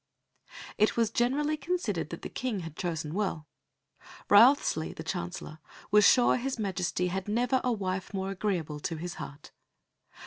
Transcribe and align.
It 0.79 0.97
was 0.97 1.11
generally 1.11 1.57
considered 1.57 2.09
that 2.09 2.23
the 2.23 2.27
King 2.29 2.61
had 2.61 2.75
chosen 2.75 3.13
well. 3.13 3.45
Wriothesley, 4.31 4.93
the 4.93 5.03
Chancellor, 5.03 5.59
was 5.91 6.07
sure 6.07 6.37
His 6.37 6.57
Majesty 6.57 7.09
had 7.09 7.27
never 7.27 7.61
a 7.63 7.71
wife 7.71 8.11
more 8.11 8.31
agreeable 8.31 8.79
to 8.79 8.95
his 8.95 9.17
heart. 9.21 9.51